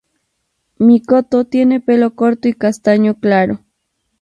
Mikoto 0.79 1.45
tiene 1.45 1.79
pelo 1.79 2.15
corto 2.15 2.47
y 2.47 2.55
castaño 2.55 3.19
claro. 3.19 3.59